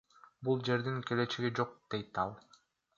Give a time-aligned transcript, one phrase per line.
[0.47, 2.39] Бул жердин келечеги жок,— дейт ал.